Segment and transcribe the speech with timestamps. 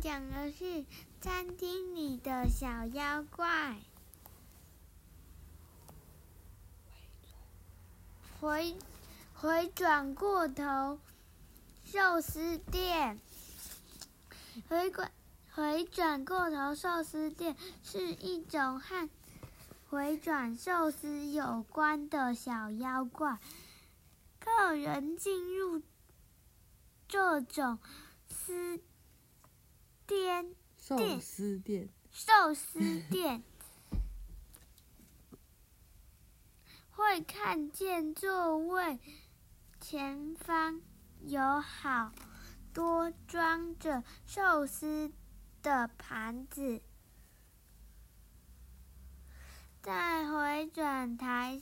[0.00, 0.84] 讲的是
[1.20, 3.76] 餐厅里的小妖怪。
[8.40, 8.76] 回
[9.34, 10.98] 回转过头，
[11.84, 13.18] 寿司店。
[14.68, 15.10] 回转
[15.52, 19.08] 回转过头，寿司店是一种和
[19.88, 23.38] 回转寿司有关的小妖怪。
[24.38, 25.82] 客人进入
[27.08, 27.78] 这种
[28.28, 28.80] 司
[30.06, 33.42] 店寿司店，寿司店
[36.90, 38.98] 会看见座位
[39.80, 40.80] 前方
[41.20, 42.12] 有好
[42.72, 45.12] 多装着寿司
[45.62, 46.80] 的盘子，
[49.82, 51.60] 在回转台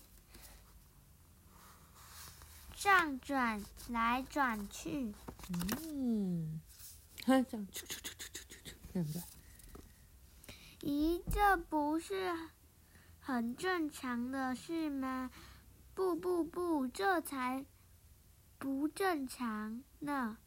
[2.75, 5.15] 上转来转去。
[5.83, 6.61] 嗯，
[7.23, 7.67] 它这样，
[10.81, 12.33] 咦，这不是
[13.19, 15.31] 很正常的事吗？
[15.95, 17.65] 不不不，这才
[18.59, 20.39] 不正常呢！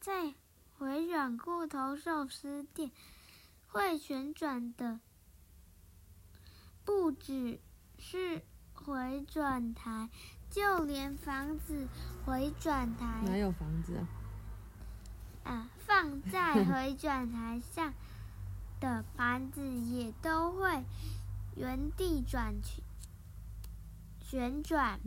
[0.00, 0.34] 在
[0.76, 2.90] 回转过头寿司店
[3.66, 5.00] 会旋转的，
[6.84, 7.60] 不只
[7.98, 8.42] 是
[8.74, 10.10] 回转台，
[10.50, 11.88] 就连房子
[12.26, 14.08] 回转台哪有房子啊？
[15.44, 17.92] 啊，放在回转台上
[18.80, 20.84] 的盘子也都会
[21.56, 22.82] 原地转去
[24.20, 24.98] 旋转，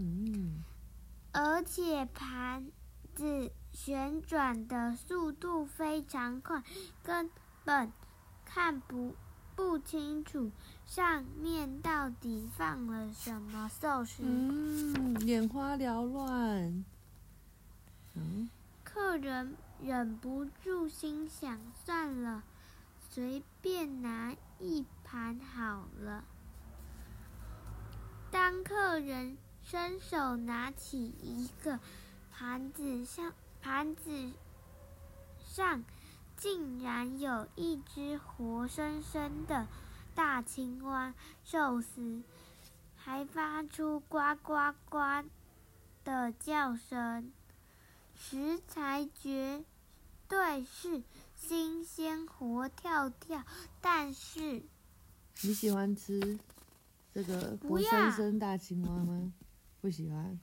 [1.34, 2.68] 而且盘
[3.14, 6.64] 子旋转的速度非常快，
[7.04, 7.30] 根
[7.66, 7.92] 本
[8.46, 9.16] 看不
[9.56, 10.52] 不清楚
[10.86, 14.24] 上面到底放了什么寿司。
[14.24, 16.86] 嗯，眼花缭乱。
[18.14, 18.50] 嗯，
[19.18, 22.44] 人忍不住心想：算了，
[23.10, 26.24] 随便拿一盘好了。
[28.32, 31.80] 当客人伸手拿起一个
[32.32, 34.32] 盘子上，盘子
[35.40, 35.84] 上
[36.36, 39.68] 竟然有一只活生生的
[40.14, 42.22] 大青蛙寿司，
[42.96, 45.00] 还发出呱呱呱
[46.04, 47.32] 的叫声。
[48.20, 49.64] 食材绝
[50.28, 51.04] 对是
[51.36, 53.46] 新鲜活跳跳，
[53.80, 54.64] 但是
[55.44, 56.40] 你喜欢吃
[57.14, 59.34] 这个活生生大青蛙吗？
[59.80, 60.40] 不喜欢。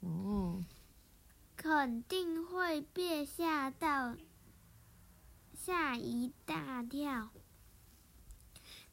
[0.00, 0.64] 哦，
[1.56, 4.16] 肯定会被吓到，
[5.54, 7.30] 吓一大跳。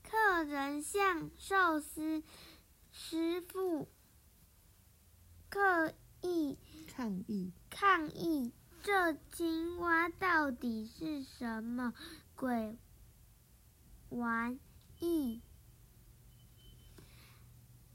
[0.03, 2.23] 客人向寿司
[2.91, 3.87] 师傅
[5.49, 6.57] 刻意
[6.95, 7.51] 抗议。
[7.71, 8.51] 抗议：
[8.83, 11.93] 这青蛙到底是什么
[12.35, 12.77] 鬼
[14.09, 14.59] 玩
[14.99, 15.41] 意？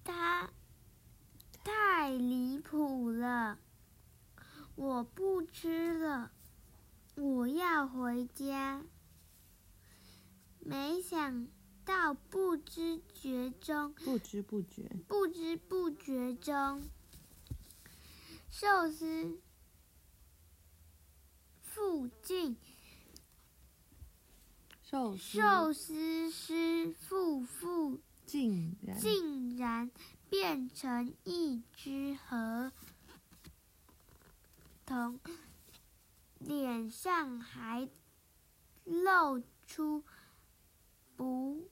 [0.03, 0.51] 它
[1.63, 3.61] 太离谱了！
[4.75, 6.33] 我不吃了，
[7.15, 8.83] 我要回家。
[10.61, 11.47] 没想
[11.85, 16.83] 到不知觉中，不知不觉，不知不觉中，
[18.51, 19.41] 寿司
[21.63, 22.57] 附近。
[24.83, 25.39] 寿司。
[25.39, 28.99] 寿司师傅附竟然。
[28.99, 29.91] 竟然
[30.31, 32.73] 变成一只河
[34.85, 35.21] 童，
[36.39, 37.89] 脸上还
[38.85, 40.03] 露出
[41.17, 41.71] 不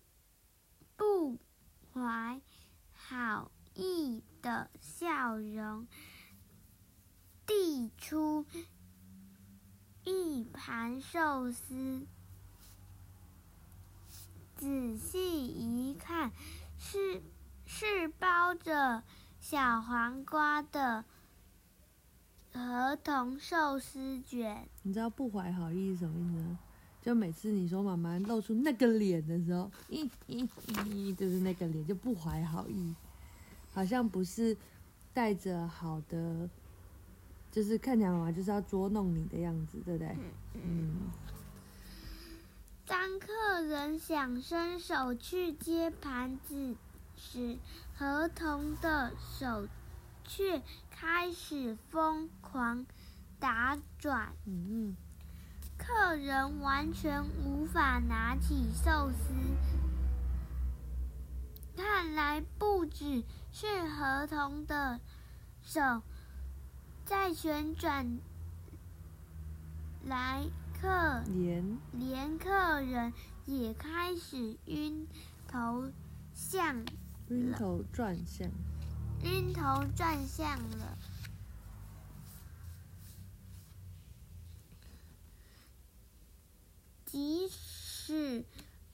[0.97, 1.39] 不
[1.93, 2.41] 怀
[2.93, 5.87] 好意的笑容，
[7.47, 8.45] 递出
[10.05, 12.07] 一盘寿司。
[14.57, 16.33] 仔细一看，
[16.79, 17.23] 是
[17.67, 19.03] 是包着
[19.39, 21.05] 小黄瓜的
[22.53, 24.69] 儿童寿司卷。
[24.83, 26.59] 你知道不怀好意是什么意思吗？
[27.03, 32.95] 就每次你说妈妈露出那个脸的时候，咦咦咦，就是那个脸就不怀好意，
[33.73, 34.57] 好像不是
[35.15, 36.51] 带着好的，
[37.57, 40.15] 就是看起来妈妈就是要捉弄你的样子，对不对？
[40.53, 41.09] 嗯，
[42.87, 46.77] 当客人想伸手去接盘子
[47.17, 47.57] 时，
[47.97, 49.67] 合同的手
[50.23, 50.61] 却
[50.91, 52.85] 开始疯狂
[53.41, 54.35] 打转。
[54.45, 54.95] 嗯
[55.79, 59.33] 客人完全无法拿起寿司，
[61.75, 65.01] 看来不只是合同的
[65.63, 66.03] 手
[67.07, 68.19] 在旋转
[70.05, 70.45] 来
[70.81, 73.13] 客连连客人
[73.45, 75.07] 也开始晕
[75.47, 75.93] 头
[76.35, 76.85] 向
[77.29, 78.51] 晕头转向，
[79.23, 80.99] 晕头转向了。
[87.05, 88.45] 即使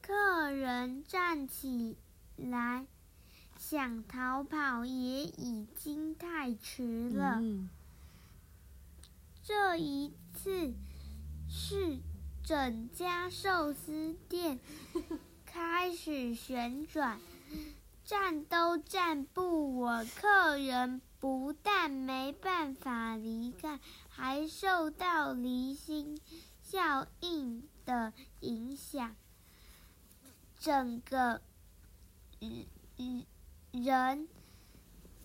[0.03, 1.97] 客人站起
[2.37, 2.87] 来
[3.59, 7.39] 想逃跑，也已经太迟了。
[7.41, 7.71] 嗯，
[9.45, 10.73] 这一次
[11.49, 11.99] 是
[12.45, 14.61] 整家寿司店
[15.45, 17.21] 开始旋转，
[18.05, 20.09] 站都站不稳。
[20.09, 26.21] 客人不但没办法离开，还受到离心
[26.63, 29.17] 效应的影响，
[30.61, 31.43] 整个
[32.39, 33.27] 人
[33.73, 34.29] 人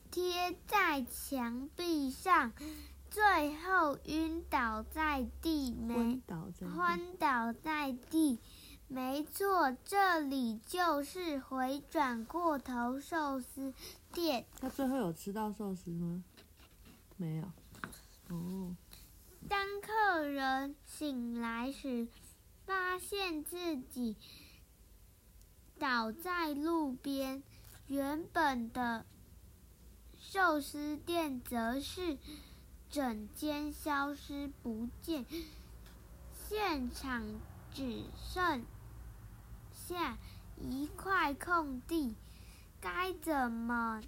[0.09, 2.51] 贴在墙壁上。
[3.17, 8.39] 最后晕倒在地，没昏倒在地昏倒在地。
[8.87, 13.73] 没错，这里就是回转过头寿司
[14.13, 14.45] 店。
[14.61, 16.23] 他最后有吃到寿司吗？
[17.15, 17.45] 没有。
[18.29, 18.75] 哦，
[19.49, 22.07] 当客人醒来时，
[22.67, 24.15] 发现自己
[25.79, 27.41] 倒在路边，
[27.87, 29.07] 原本的
[30.19, 32.19] 寿司店则是
[32.89, 35.25] 整间消失不见，
[36.47, 37.23] 现场
[37.73, 38.63] 只剩
[39.73, 40.17] 下
[40.57, 42.15] 一块空地。
[42.79, 44.01] 该怎么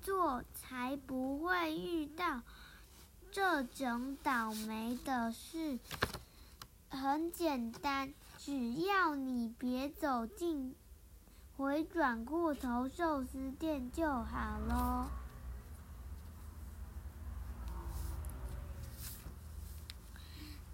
[0.00, 2.42] 做才不会遇到
[3.32, 5.78] 这种倒霉的事？
[6.88, 10.74] 很简单，只要你别走进
[11.56, 15.19] 回转过头寿司店就好喽。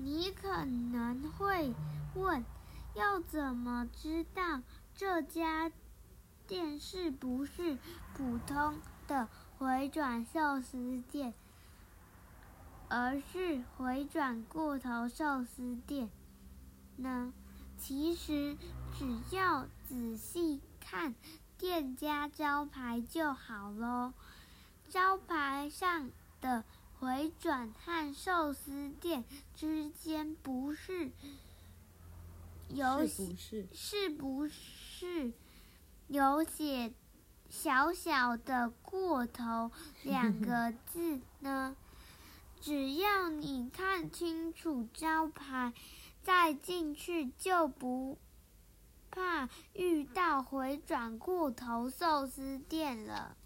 [0.06, 1.74] 你可能会
[2.14, 2.44] 问，
[2.94, 4.62] 要怎么知道
[4.94, 5.72] 这家
[6.46, 7.76] 店是不是
[8.14, 11.34] 普通的回转寿司店，
[12.88, 16.08] 而是回转过头寿司店
[16.94, 17.32] 呢？
[17.76, 18.56] 其实
[18.96, 21.16] 只要仔细看
[21.58, 24.12] 店家招牌就好喽。
[24.88, 26.10] 招牌上
[26.40, 26.64] 的
[26.98, 31.10] 回转和寿司店之间不是
[32.68, 33.68] 有是不是？
[33.72, 35.32] 是不是
[36.08, 36.92] 有写
[37.48, 39.70] 小小的“过头
[40.02, 41.76] ”两个字呢？
[42.60, 45.72] 只要你看清楚招牌，
[46.22, 48.18] 再进去就不
[49.10, 53.36] 怕遇到回转过头寿司店了。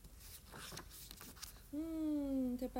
[1.72, 2.78] 嗯，太棒。